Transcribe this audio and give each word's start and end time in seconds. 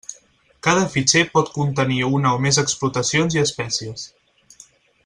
Cada 0.67 0.85
fitxer 0.93 1.21
pot 1.35 1.51
contenir 1.57 1.99
una 2.21 2.33
o 2.39 2.41
més 2.47 2.61
explotacions 2.63 3.39
i 3.39 3.45
espècies. 3.47 4.11